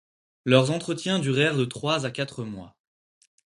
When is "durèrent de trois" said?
1.19-2.07